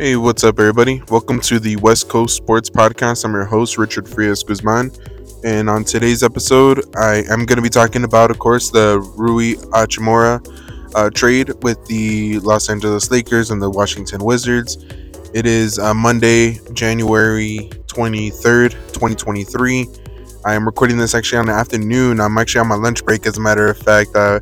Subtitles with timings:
[0.00, 1.02] Hey, what's up, everybody?
[1.08, 3.24] Welcome to the West Coast Sports Podcast.
[3.24, 4.92] I'm your host, Richard Frias Guzman.
[5.42, 9.54] And on today's episode, I am going to be talking about, of course, the Rui
[9.72, 14.76] Hachimura uh, trade with the Los Angeles Lakers and the Washington Wizards.
[15.34, 19.84] It is uh, Monday, January 23rd, 2023.
[20.44, 22.20] I am recording this actually on the afternoon.
[22.20, 24.14] I'm actually on my lunch break, as a matter of fact.
[24.14, 24.38] Uh,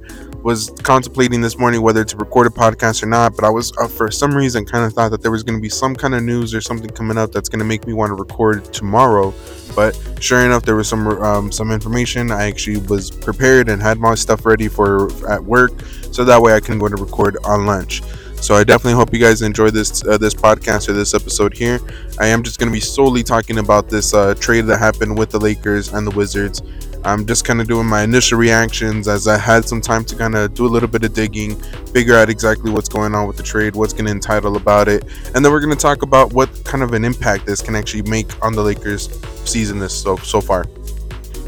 [0.46, 3.88] was contemplating this morning whether to record a podcast or not, but I was uh,
[3.88, 6.22] for some reason kind of thought that there was going to be some kind of
[6.22, 9.34] news or something coming up that's going to make me want to record tomorrow.
[9.74, 12.30] But sure enough, there was some um, some information.
[12.30, 15.72] I actually was prepared and had my stuff ready for at work,
[16.12, 18.02] so that way I can go to record on lunch.
[18.36, 21.80] So I definitely hope you guys enjoy this uh, this podcast or this episode here.
[22.20, 25.30] I am just going to be solely talking about this uh, trade that happened with
[25.30, 26.62] the Lakers and the Wizards.
[27.04, 30.34] I'm just kind of doing my initial reactions as I had some time to kind
[30.34, 31.54] of do a little bit of digging,
[31.92, 35.04] figure out exactly what's going on with the trade, what's going to entitle about it,
[35.34, 38.02] and then we're going to talk about what kind of an impact this can actually
[38.02, 39.08] make on the Lakers
[39.48, 40.66] season this so so far.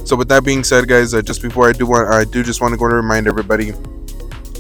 [0.05, 2.61] So with that being said, guys, uh, just before I do want, I do just
[2.61, 3.73] want to go to remind everybody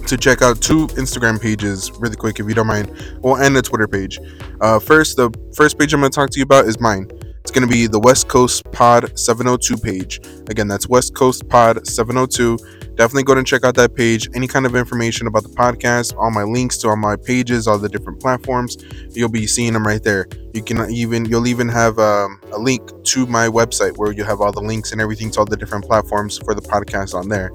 [0.06, 2.90] to check out two Instagram pages really quick, if you don't mind.
[3.20, 4.18] Well, and a Twitter page.
[4.60, 7.10] Uh, first, the first page I'm going to talk to you about is mine.
[7.48, 10.20] It's going to be the West Coast Pod 702 page.
[10.50, 12.58] Again, that's West Coast Pod 702.
[12.94, 14.28] Definitely go and check out that page.
[14.34, 17.78] Any kind of information about the podcast, all my links to all my pages, all
[17.78, 18.76] the different platforms,
[19.12, 20.28] you'll be seeing them right there.
[20.52, 24.42] You can even you'll even have um, a link to my website where you have
[24.42, 27.50] all the links and everything to all the different platforms for the podcast on there.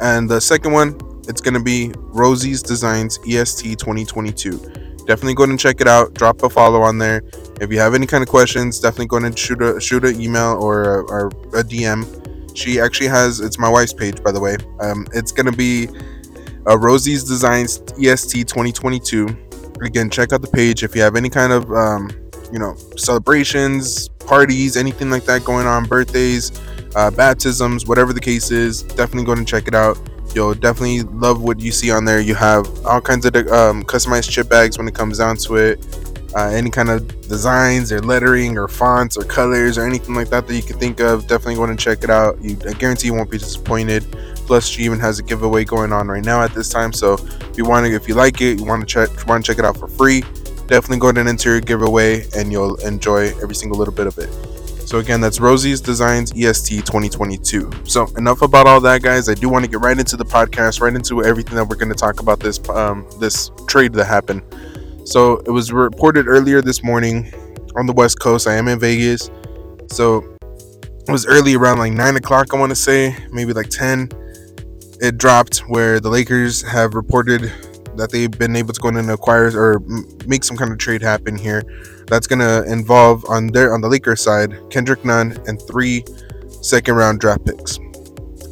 [0.00, 5.58] And the second one, it's going to be Rosie's Designs EST 2022 definitely go and
[5.58, 6.12] check it out.
[6.14, 7.22] Drop a follow on there.
[7.60, 10.58] If you have any kind of questions, definitely go and shoot a shoot an email
[10.60, 12.04] or a, or a DM.
[12.56, 14.56] She actually has it's my wife's page by the way.
[14.80, 15.88] Um, it's gonna be
[16.66, 19.28] uh, Rosie's Designs EST 2022.
[19.82, 22.10] Again, check out the page if you have any kind of um,
[22.52, 26.52] you know celebrations, parties, anything like that going on, birthdays,
[26.94, 28.82] uh, baptisms, whatever the case is.
[28.82, 29.98] Definitely go and check it out
[30.34, 32.20] you'll definitely love what you see on there.
[32.20, 36.05] You have all kinds of um, customized chip bags when it comes down to it.
[36.36, 40.46] Uh, any kind of designs or lettering or fonts or colors or anything like that
[40.46, 42.38] that you can think of, definitely go and check it out.
[42.42, 44.04] You, I guarantee you won't be disappointed.
[44.46, 46.92] Plus, she even has a giveaway going on right now at this time.
[46.92, 49.50] So if you want to, if you like it, you want to check, want to
[49.50, 50.20] check it out for free,
[50.66, 54.28] definitely go and enter your giveaway, and you'll enjoy every single little bit of it.
[54.86, 57.70] So again, that's Rosie's Designs EST 2022.
[57.84, 59.30] So enough about all that, guys.
[59.30, 61.88] I do want to get right into the podcast, right into everything that we're going
[61.88, 64.42] to talk about this um, this trade that happened.
[65.06, 67.32] So it was reported earlier this morning
[67.76, 68.48] on the West Coast.
[68.48, 69.30] I am in Vegas,
[69.88, 70.36] so
[71.06, 72.52] it was early around like nine o'clock.
[72.52, 74.08] I want to say maybe like ten.
[75.00, 77.52] It dropped where the Lakers have reported
[77.94, 79.78] that they've been able to go in and acquire or
[80.26, 81.62] make some kind of trade happen here
[82.08, 86.04] that's going to involve on their on the Lakers side Kendrick Nunn and three
[86.62, 87.78] second round draft picks.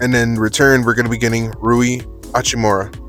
[0.01, 1.99] And then return, we're going to be getting Rui
[2.31, 3.04] Hachimura.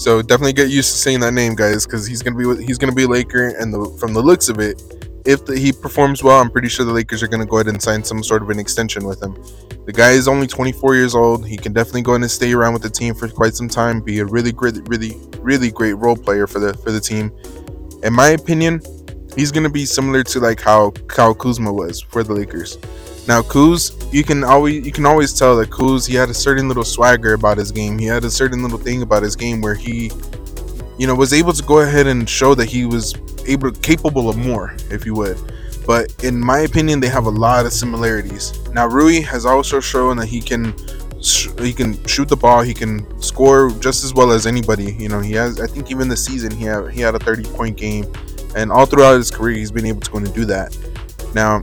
[0.00, 2.94] So definitely get used to saying that name, guys, because he's gonna be he's gonna
[2.94, 4.82] be Laker, and the, from the looks of it,
[5.26, 7.82] if the, he performs well, I'm pretty sure the Lakers are gonna go ahead and
[7.82, 9.34] sign some sort of an extension with him.
[9.84, 11.46] The guy is only 24 years old.
[11.46, 14.00] He can definitely go in and stay around with the team for quite some time.
[14.00, 17.30] Be a really great, really, really great role player for the for the team.
[18.02, 18.80] In my opinion,
[19.36, 22.78] he's gonna be similar to like how Kyle Kuzma was for the Lakers.
[23.30, 26.66] Now Kuz, you can always you can always tell that Kuz he had a certain
[26.66, 27.96] little swagger about his game.
[27.96, 30.10] He had a certain little thing about his game where he,
[30.98, 33.14] you know, was able to go ahead and show that he was
[33.46, 35.38] able capable of more, if you would.
[35.86, 38.52] But in my opinion, they have a lot of similarities.
[38.70, 40.74] Now Rui has also shown that he can
[41.60, 42.62] he can shoot the ball.
[42.62, 44.94] He can score just as well as anybody.
[44.94, 45.60] You know, he has.
[45.60, 48.12] I think even this season he had he had a 30 point game
[48.56, 50.76] and all throughout his career he's been able to go and do that.
[51.32, 51.62] Now,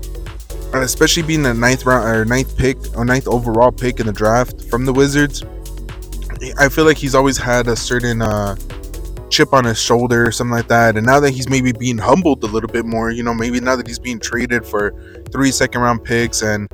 [0.81, 4.65] especially being the ninth round or ninth pick or ninth overall pick in the draft
[4.69, 5.44] from the Wizards,
[6.57, 8.56] I feel like he's always had a certain uh,
[9.29, 10.97] chip on his shoulder or something like that.
[10.97, 13.75] And now that he's maybe being humbled a little bit more, you know, maybe now
[13.75, 14.94] that he's being traded for
[15.31, 16.68] three second round picks and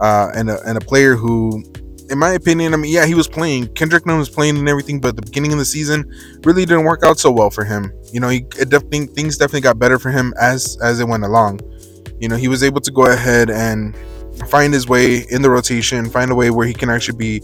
[0.00, 1.62] uh, and a, and a player who
[2.10, 3.68] in my opinion, I mean, yeah, he was playing.
[3.74, 6.04] Kendrick Nunn was playing and everything, but the beginning of the season
[6.44, 7.90] really didn't work out so well for him.
[8.12, 11.60] You know, he definitely things definitely got better for him as as it went along.
[12.22, 13.96] You know, he was able to go ahead and
[14.48, 17.42] find his way in the rotation, find a way where he can actually be,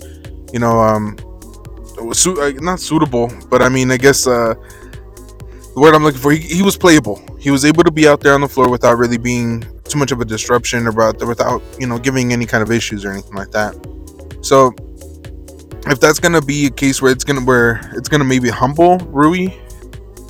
[0.53, 1.17] you know, um,
[2.13, 4.55] su- uh, not suitable, but I mean, I guess uh,
[5.75, 7.21] the word I'm looking for, he, he was playable.
[7.41, 10.13] He was able to be out there on the floor without really being too much
[10.13, 13.35] of a disruption, or about without you know giving any kind of issues or anything
[13.35, 13.75] like that.
[14.43, 14.73] So
[15.87, 19.49] if that's gonna be a case where it's gonna where it's gonna maybe humble Rui,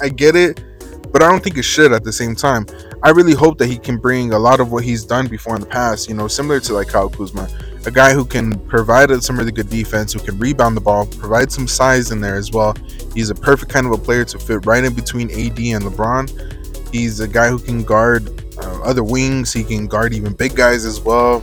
[0.00, 0.64] I get it.
[1.12, 2.66] But I don't think it should at the same time.
[3.02, 5.60] I really hope that he can bring a lot of what he's done before in
[5.60, 7.48] the past, you know, similar to like Kyle Kuzma,
[7.86, 11.50] a guy who can provide some really good defense, who can rebound the ball, provide
[11.50, 12.74] some size in there as well.
[13.14, 16.92] He's a perfect kind of a player to fit right in between AD and LeBron.
[16.92, 18.28] He's a guy who can guard
[18.58, 21.42] uh, other wings, he can guard even big guys as well.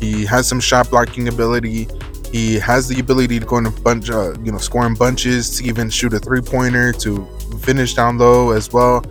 [0.00, 1.88] He has some shot blocking ability.
[2.30, 5.64] He has the ability to go in a bunch, uh, you know, scoring bunches, to
[5.64, 7.26] even shoot a three pointer, to
[7.60, 9.04] finish down low as well.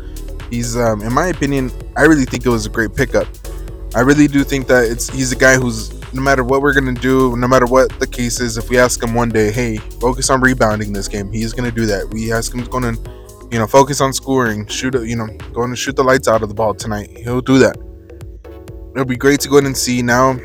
[0.49, 3.27] He's, um, in my opinion, I really think it was a great pickup.
[3.95, 6.93] I really do think that it's he's a guy who's no matter what we're gonna
[6.93, 10.29] do, no matter what the case is, if we ask him one day, hey, focus
[10.29, 12.09] on rebounding this game, he's gonna do that.
[12.11, 12.69] We ask him to
[13.51, 16.49] you know focus on scoring, shoot, you know, going to shoot the lights out of
[16.49, 17.09] the ball tonight.
[17.17, 17.77] He'll do that.
[18.91, 20.37] It'll be great to go in and see now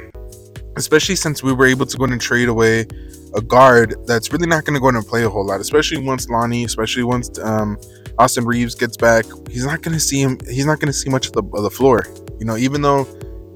[0.77, 2.87] especially since we were able to go and trade away
[3.35, 5.99] a guard that's really not going to go in and play a whole lot, especially
[5.99, 7.79] once Lonnie, especially once um,
[8.19, 9.25] Austin Reaves gets back.
[9.51, 10.39] He's not going to see him.
[10.49, 12.07] He's not going to see much of the, of the floor.
[12.39, 13.07] You know, even though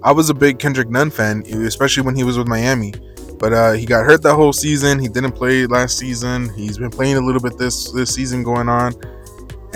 [0.03, 2.95] I was a big Kendrick Nunn fan, especially when he was with Miami.
[3.39, 4.99] But uh, he got hurt that whole season.
[4.99, 6.49] He didn't play last season.
[6.55, 8.95] He's been playing a little bit this this season going on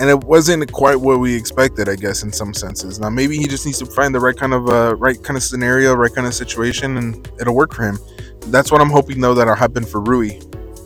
[0.01, 2.99] and it wasn't quite what we expected, I guess, in some senses.
[2.99, 5.43] Now maybe he just needs to find the right kind of uh, right kind of
[5.43, 7.99] scenario, right kind of situation, and it'll work for him.
[8.47, 10.39] That's what I'm hoping though that'll happen for Rui.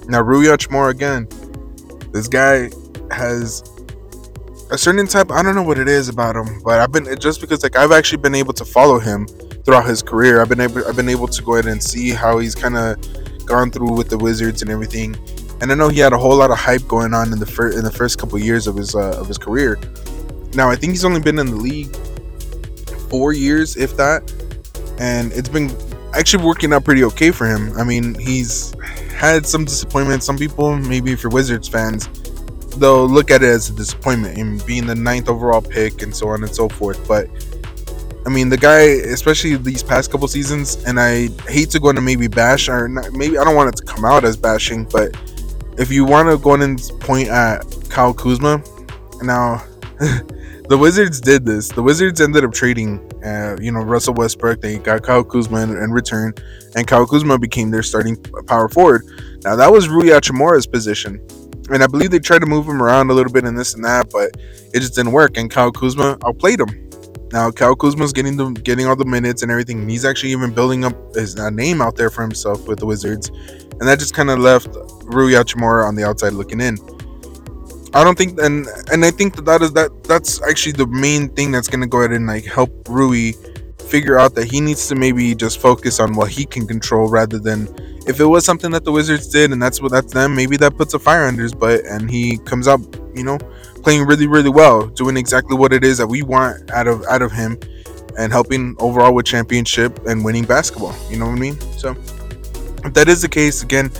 [0.09, 1.29] Now Rui Hachimura again,
[2.11, 2.69] this guy
[3.09, 3.63] has
[4.69, 5.31] a certain type.
[5.31, 7.93] I don't know what it is about him, but I've been just because like I've
[7.93, 9.27] actually been able to follow him
[9.63, 10.41] throughout his career.
[10.41, 12.97] I've been able I've been able to go ahead and see how he's kind of
[13.45, 15.15] gone through with the Wizards and everything
[15.61, 17.77] and I know he had a whole lot of hype going on in the first
[17.77, 19.79] in the first couple of years of his uh, of his career.
[20.53, 21.95] Now I think he's only been in the league
[23.09, 24.31] four years, if that,
[24.99, 25.75] and it's been
[26.13, 27.77] actually working out pretty okay for him.
[27.77, 28.73] I mean, he's
[29.13, 30.23] had some disappointment.
[30.23, 32.07] Some people, maybe if you're Wizards fans,
[32.77, 36.29] they'll look at it as a disappointment in being the ninth overall pick and so
[36.29, 37.05] on and so forth.
[37.07, 37.29] But
[38.25, 42.01] I mean, the guy, especially these past couple seasons, and I hate to go into
[42.01, 45.15] maybe bash or not, maybe I don't want it to come out as bashing, but
[45.77, 48.63] if you want to go in and point at Kyle Kuzma,
[49.21, 49.63] now
[50.67, 51.69] the Wizards did this.
[51.69, 54.61] The Wizards ended up trading, uh, you know, Russell Westbrook.
[54.61, 56.33] They got Kyle Kuzma in, in, return,
[56.75, 58.15] and Kyle Kuzma became their starting
[58.47, 59.03] power forward.
[59.43, 61.25] Now that was Rui Hachimura's position,
[61.69, 63.83] and I believe they tried to move him around a little bit and this and
[63.83, 64.31] that, but
[64.73, 65.37] it just didn't work.
[65.37, 66.84] And Kyle Kuzma outplayed him.
[67.31, 69.81] Now Kyle Kuzma's getting the getting all the minutes and everything.
[69.81, 72.85] And he's actually even building up his uh, name out there for himself with the
[72.85, 74.67] Wizards, and that just kind of left
[75.03, 76.77] Rui Hachimura on the outside looking in.
[77.93, 81.29] I don't think, and and I think that that is that that's actually the main
[81.29, 83.33] thing that's gonna go ahead and like help Rui
[83.87, 87.39] figure out that he needs to maybe just focus on what he can control rather
[87.39, 87.67] than
[88.07, 90.75] if it was something that the Wizards did and that's what that's them, maybe that
[90.75, 92.81] puts a fire under his butt and he comes up,
[93.15, 93.37] you know,
[93.85, 97.21] playing really really well, doing exactly what it is that we want out of out
[97.21, 97.59] of him
[98.17, 100.95] and helping overall with championship and winning basketball.
[101.07, 101.59] You know what I mean?
[101.77, 101.91] So
[102.83, 103.91] if that is the case, again,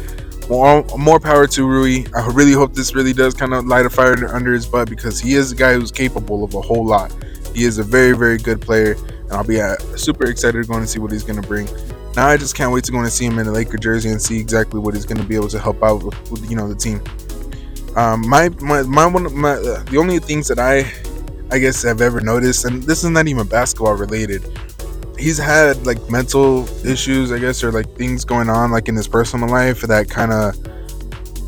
[0.49, 2.05] more, more power to Rui.
[2.15, 5.19] I really hope this really does kind of light a fire under his butt because
[5.19, 7.13] he is a guy who's capable of a whole lot.
[7.53, 10.87] He is a very, very good player, and I'll be uh, super excited going to
[10.87, 11.67] see what he's going to bring.
[12.15, 14.21] Now I just can't wait to go and see him in a Laker jersey and
[14.21, 16.67] see exactly what he's going to be able to help out with, with you know
[16.67, 17.01] the team.
[17.95, 20.91] Um, my my my one my uh, the only things that I
[21.51, 24.43] I guess I've ever noticed, and this is not even basketball related,
[25.17, 29.07] he's had like mental issues, I guess, or like things going on like in his
[29.07, 30.55] personal life that kind of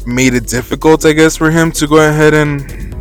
[0.07, 2.95] made it difficult, I guess, for him to go ahead and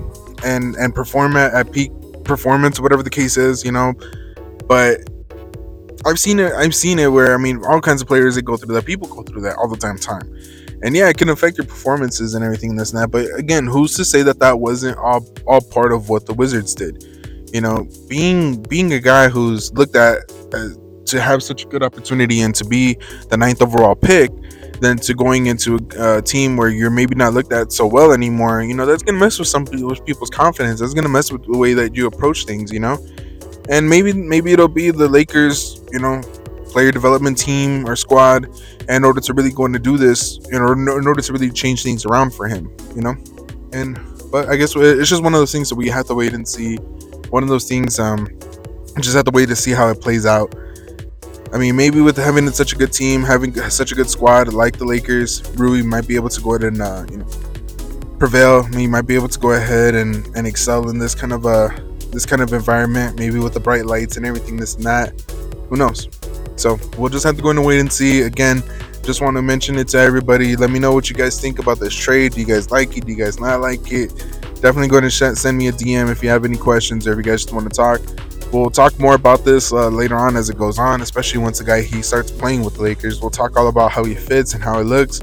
[0.44, 1.92] and and perform at, at peak
[2.24, 3.94] performance, whatever the case is, you know.
[4.66, 5.08] But
[6.04, 6.52] I've seen it.
[6.52, 8.84] I've seen it where I mean, all kinds of players that go through that.
[8.84, 9.98] People go through that all the time.
[9.98, 10.22] Time,
[10.82, 13.10] and yeah, it can affect your performances and everything and this and that.
[13.10, 16.74] But again, who's to say that that wasn't all all part of what the Wizards
[16.74, 17.04] did?
[17.52, 20.28] You know, being being a guy who's looked at
[21.06, 24.30] to have such a good opportunity and to be the ninth overall pick
[24.80, 28.12] than to going into a, a, team where you're maybe not looked at so well
[28.12, 28.62] anymore.
[28.62, 30.80] You know, that's gonna mess with some people's confidence.
[30.80, 32.72] That's gonna mess with the way that you approach things.
[32.72, 32.98] You know,
[33.70, 35.80] and maybe maybe it'll be the Lakers.
[35.92, 36.20] You know,
[36.76, 38.46] player development team or squad
[38.90, 40.38] in order to really go in to do this.
[40.52, 42.70] You know, in order to really change things around for him.
[42.94, 43.14] You know,
[43.72, 43.98] and
[44.30, 46.46] but I guess it's just one of those things that we have to wait and
[46.46, 46.76] see.
[47.36, 47.98] One of those things.
[47.98, 48.28] Um,
[49.00, 50.54] just have to wait to see how it plays out.
[51.50, 54.76] I mean, maybe with having such a good team, having such a good squad like
[54.76, 57.26] the Lakers, Rui might be able to go ahead and uh, you know
[58.18, 58.64] prevail.
[58.64, 61.48] He might be able to go ahead and, and excel in this kind of a
[61.48, 61.80] uh,
[62.10, 63.18] this kind of environment.
[63.18, 65.18] Maybe with the bright lights and everything, this and that.
[65.70, 66.08] Who knows?
[66.56, 68.22] So we'll just have to go in and wait and see.
[68.22, 68.62] Again,
[69.02, 70.56] just want to mention it to everybody.
[70.56, 72.32] Let me know what you guys think about this trade.
[72.32, 73.06] Do you guys like it?
[73.06, 74.12] Do you guys not like it?
[74.60, 77.22] definitely go and send me a DM if you have any questions or if you
[77.22, 78.00] guys just want to talk.
[78.52, 81.64] We'll talk more about this uh, later on as it goes on, especially once the
[81.64, 83.20] guy he starts playing with the Lakers.
[83.20, 85.20] We'll talk all about how he fits and how he looks.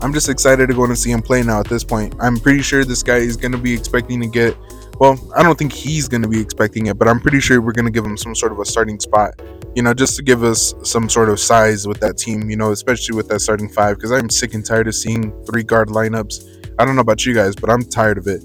[0.00, 2.14] I'm just excited to go and see him play now at this point.
[2.20, 4.56] I'm pretty sure this guy is going to be expecting to get
[4.98, 7.72] well, I don't think he's going to be expecting it, but I'm pretty sure we're
[7.72, 9.40] going to give him some sort of a starting spot,
[9.74, 12.72] you know, just to give us some sort of size with that team, you know,
[12.72, 16.74] especially with that starting five, because I'm sick and tired of seeing three guard lineups.
[16.78, 18.42] I don't know about you guys, but I'm tired of it.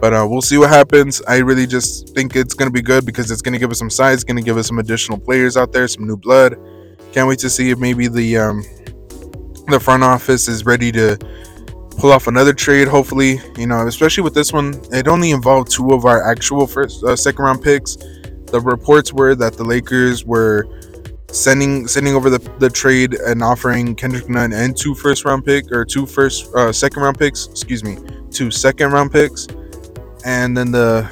[0.00, 1.22] But uh, we'll see what happens.
[1.28, 3.78] I really just think it's going to be good because it's going to give us
[3.78, 6.56] some size, going to give us some additional players out there, some new blood.
[7.12, 8.64] Can't wait to see if maybe the um,
[9.68, 11.16] the front office is ready to
[11.98, 12.88] pull off another trade.
[12.88, 17.02] Hopefully, you know, especially with this one, it only involved two of our actual first
[17.04, 17.96] uh, second round picks.
[18.46, 20.66] The reports were that the Lakers were
[21.30, 25.70] sending sending over the, the trade and offering Kendrick Nunn and two first round pick
[25.72, 27.46] or two first uh, second round picks.
[27.46, 27.98] Excuse me,
[28.30, 29.48] two second round picks,
[30.24, 31.08] and then the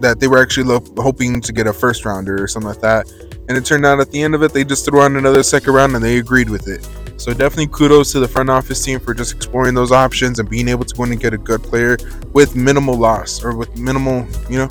[0.00, 3.10] that they were actually lo- hoping to get a first rounder or something like that.
[3.48, 5.72] And it turned out at the end of it, they just threw on another second
[5.72, 6.86] round and they agreed with it.
[7.24, 10.68] So definitely kudos to the front office team for just exploring those options and being
[10.68, 11.96] able to go in and get a good player
[12.34, 14.68] with minimal loss or with minimal, you know,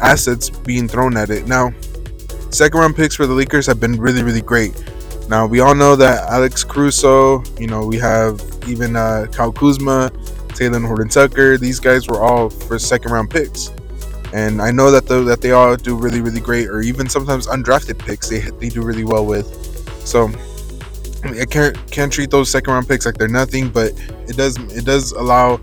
[0.00, 1.46] assets being thrown at it.
[1.46, 1.70] Now,
[2.48, 4.72] second round picks for the Lakers have been really, really great.
[5.28, 10.10] Now we all know that Alex Caruso, you know, we have even uh, Kyle Kuzma,
[10.54, 11.58] Talen Horton Tucker.
[11.58, 13.70] These guys were all for second round picks,
[14.32, 17.48] and I know that the, that they all do really, really great, or even sometimes
[17.48, 19.46] undrafted picks they they do really well with.
[20.06, 20.32] So
[21.24, 23.92] I can't can't treat those second round picks like they're nothing, but
[24.28, 25.58] it does it does allow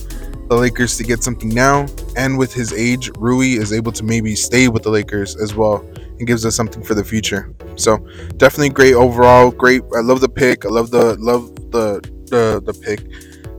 [0.50, 1.86] the Lakers to get something now.
[2.16, 5.86] And with his age, Rui is able to maybe stay with the Lakers as well
[5.96, 7.54] and gives us something for the future.
[7.76, 7.98] So
[8.38, 9.52] definitely great overall.
[9.52, 9.84] Great.
[9.96, 10.66] I love the pick.
[10.66, 13.06] I love the love the the the pick.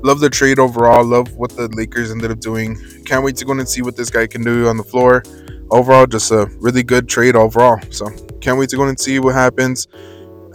[0.02, 1.04] Love the trade overall.
[1.04, 2.78] Love what the Lakers ended up doing.
[3.04, 5.22] Can't wait to go and see what this guy can do on the floor.
[5.70, 7.78] Overall, just a really good trade overall.
[7.90, 8.08] So
[8.40, 9.86] can't wait to go and see what happens.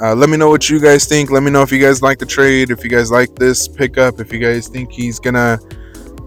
[0.02, 1.32] Uh, let me know what you guys think.
[1.32, 4.20] Let me know if you guys like the trade, if you guys like this pickup,
[4.20, 5.60] if you guys think he's gonna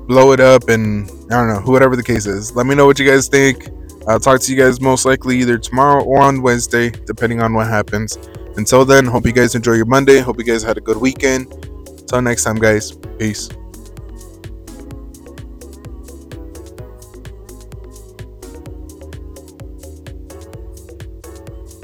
[0.07, 2.57] blow it up, and I don't know, whatever the case is.
[2.57, 3.69] Let me know what you guys think.
[4.07, 7.67] I'll talk to you guys most likely either tomorrow or on Wednesday, depending on what
[7.67, 8.17] happens.
[8.57, 10.19] Until then, hope you guys enjoy your Monday.
[10.21, 11.53] Hope you guys had a good weekend.
[11.89, 12.93] Until next time, guys.
[13.19, 13.51] Peace.